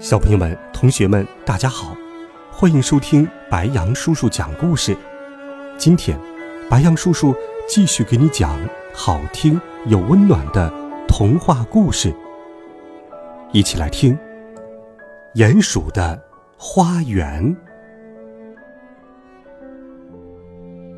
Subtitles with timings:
[0.00, 1.94] 小朋友们、同学们，大家好，
[2.50, 4.96] 欢迎收听白羊叔叔讲故事。
[5.76, 6.18] 今天，
[6.70, 7.34] 白羊叔叔
[7.68, 8.58] 继续给你讲
[8.94, 10.72] 好听又温暖的
[11.06, 12.14] 童话故事。
[13.52, 14.16] 一起来听
[15.38, 16.18] 《鼹鼠的
[16.56, 17.54] 花园》。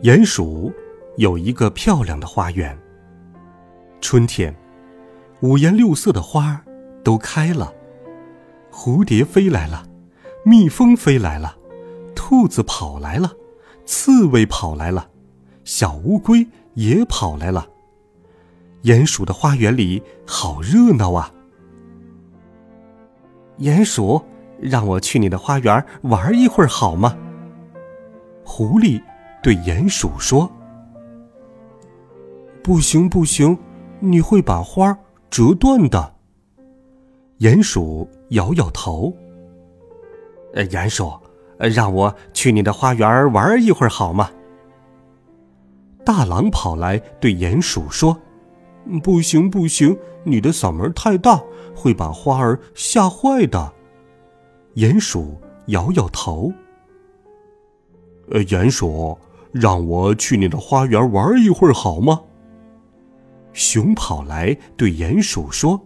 [0.05, 0.73] 鼹鼠
[1.17, 2.79] 有一个漂亮的花园。
[4.01, 4.55] 春天，
[5.41, 6.63] 五颜六色的花
[7.03, 7.75] 都开了。
[8.73, 9.87] 蝴蝶飞来了，
[10.45, 11.55] 蜜蜂飞来了，
[12.17, 13.31] 兔子跑来了，
[13.85, 15.11] 刺猬跑来了，
[15.63, 17.69] 小乌龟也跑来了。
[18.85, 21.31] 鼹鼠的花园里好热闹啊！
[23.59, 24.21] 鼹鼠，
[24.59, 27.17] 让我去你的花园玩一会儿好吗？
[28.43, 29.01] 狐狸
[29.43, 30.51] 对鼹鼠说
[32.65, 33.57] ：“不行，不行，
[34.01, 34.99] 你会把花
[35.31, 36.15] 折断的。”
[37.39, 39.13] 鼹鼠摇摇头。
[40.53, 41.11] 呃，鼹鼠，
[41.59, 44.31] 让我去你的花园玩一会儿好吗？
[46.05, 48.15] 大狼跑来对鼹鼠说
[49.03, 51.41] ：“不行，不行，你的嗓门太大，
[51.75, 53.73] 会把花儿吓坏的。”
[54.77, 56.53] 鼹鼠摇摇头。
[58.31, 59.17] 呃，鼹鼠，
[59.53, 62.21] 让我去你的花园玩一会儿好吗？
[63.53, 65.81] 熊跑来对鼹鼠说。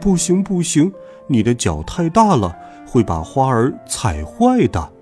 [0.00, 0.92] 不行不行，
[1.30, 4.92] 你的脚太大了，会把花儿踩坏的。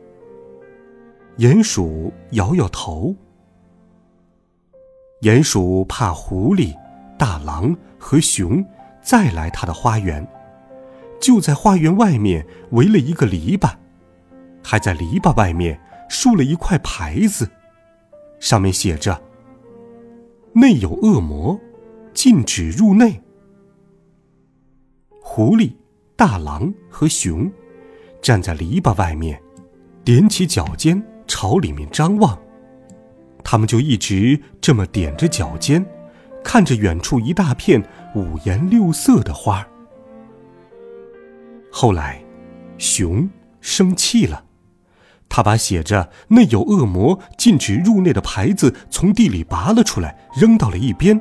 [1.38, 3.16] 鼹鼠摇摇头。
[5.22, 6.76] 鼹鼠怕狐狸、
[7.18, 8.62] 大狼和熊
[9.00, 10.26] 再来他的花园，
[11.18, 13.74] 就在花园外面围了一个篱笆，
[14.62, 15.80] 还在篱笆外面
[16.10, 17.48] 竖了一块牌子，
[18.38, 19.18] 上面写着
[20.52, 21.58] ：“内有恶魔，
[22.12, 23.22] 禁止入内。”
[25.22, 25.74] 狐狸、
[26.18, 27.48] 大狼和熊
[28.20, 29.40] 站在篱笆外面，
[30.04, 32.36] 踮起脚尖朝里面张望。
[33.44, 35.86] 他们就一直这么踮着脚尖，
[36.42, 37.80] 看着远处一大片
[38.16, 39.64] 五颜六色的花。
[41.70, 42.20] 后来，
[42.78, 43.30] 熊
[43.60, 44.42] 生气了，
[45.28, 51.20] 他把写着“内有恶魔，禁止入内”的牌子从地里拔了出来，扔到了一边，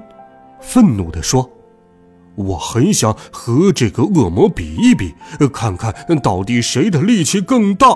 [0.59, 1.47] 愤怒地说。
[2.37, 5.15] 我很想和这个恶魔比一比，
[5.51, 7.87] 看看到底谁的力气更大。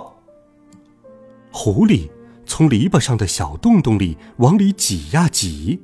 [1.52, 2.10] 狐狸
[2.46, 5.84] 从篱笆上的小洞洞里往里挤呀挤，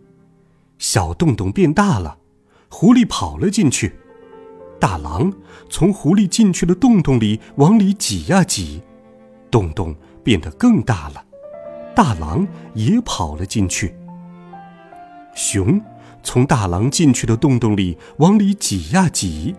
[0.79, 2.17] 小洞洞变大了，
[2.69, 3.96] 狐狸跑了进去。
[4.79, 5.31] 大狼
[5.69, 8.81] 从狐狸进去的洞洞里往里挤呀挤，
[9.51, 11.23] 洞洞变得更大了，
[11.96, 13.96] 大狼也跑了进去。
[15.35, 15.79] 熊。
[16.27, 19.55] 从大狼进去的洞洞里往里挤呀挤，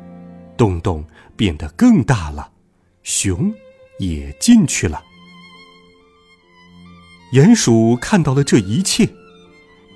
[0.55, 1.03] 洞洞
[1.35, 2.53] 变得更大了，
[3.03, 3.51] 熊
[3.99, 5.03] 也进去了。
[7.33, 9.09] 鼹鼠看到了这一切，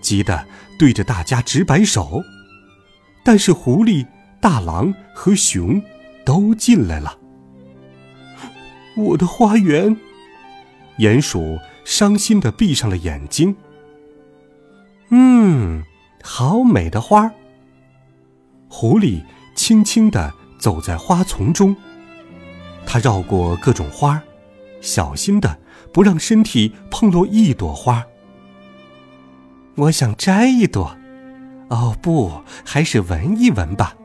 [0.01, 0.47] 急得
[0.79, 2.23] 对着大家直摆手。
[3.23, 4.07] 但是狐狸、
[4.41, 5.83] 大狼和熊
[6.25, 7.19] 都进来了。
[8.97, 9.95] 我的花园，
[10.97, 13.55] 鼹鼠伤心的闭上了眼睛。
[15.11, 15.85] 嗯。
[16.23, 17.33] 好美的花儿！
[18.69, 19.23] 狐狸
[19.55, 21.77] 轻轻地走在花丛中，
[22.87, 24.23] 它绕过各种花，
[24.81, 25.59] 小心的
[25.93, 28.07] 不让身体碰落一朵花。
[29.75, 30.97] 我想摘一朵，
[31.69, 33.97] 哦不，还是闻一闻吧。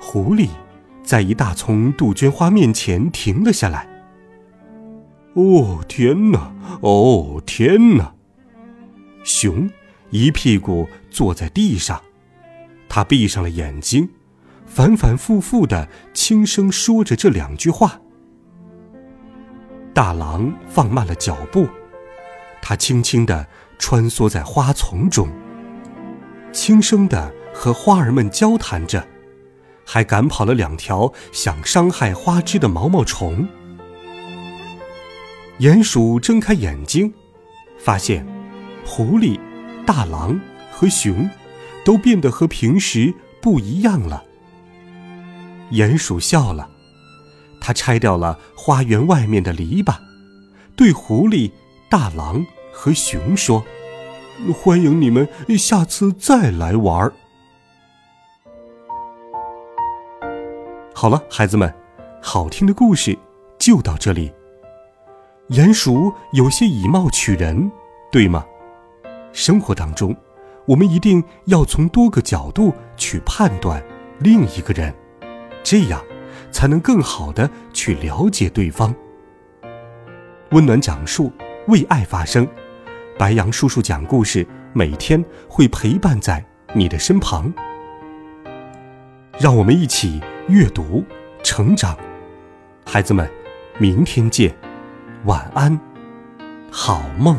[0.00, 0.48] 狐狸
[1.04, 3.86] 在一大丛杜鹃花面前停了下来。
[5.34, 6.52] 哦天哪！
[6.80, 8.12] 哦天哪！
[9.22, 9.70] 熊。
[10.10, 12.02] 一屁股坐在地上，
[12.88, 14.08] 他闭上了眼睛，
[14.66, 18.00] 反反复复的轻声说着这两句话。
[19.94, 21.68] 大狼放慢了脚步，
[22.60, 23.46] 他轻轻的
[23.78, 25.28] 穿梭在花丛中，
[26.52, 29.06] 轻声的和花儿们交谈着，
[29.84, 33.48] 还赶跑了两条想伤害花枝的毛毛虫。
[35.58, 37.12] 鼹鼠睁开眼睛，
[37.78, 38.26] 发现
[38.84, 39.38] 狐狸。
[39.92, 40.40] 大狼
[40.70, 41.28] 和熊
[41.84, 44.22] 都变得和平时不一样了。
[45.72, 46.70] 鼹鼠笑了，
[47.60, 49.96] 他拆掉了花园外面的篱笆，
[50.76, 51.50] 对狐狸、
[51.88, 53.64] 大狼和熊说
[54.54, 55.28] ：“欢迎你们
[55.58, 57.12] 下次再来玩儿。”
[60.94, 61.74] 好了，孩子们，
[62.22, 63.18] 好听的故事
[63.58, 64.32] 就到这里。
[65.48, 67.68] 鼹鼠有些以貌取人，
[68.12, 68.46] 对吗？
[69.32, 70.16] 生活当中，
[70.66, 73.82] 我们一定要从多个角度去判断
[74.18, 74.94] 另一个人。
[75.62, 76.02] 这样，
[76.50, 78.94] 才能更好的去了解对方。
[80.50, 81.32] 温暖讲述，
[81.68, 82.46] 为爱发声。
[83.18, 87.52] 白杨叔叔讲故事，每天会陪伴在你的身旁。
[89.38, 91.04] 让我们一起阅读，
[91.42, 91.96] 成长。
[92.84, 93.30] 孩子们，
[93.78, 94.54] 明天见，
[95.24, 95.78] 晚安，
[96.70, 97.38] 好梦。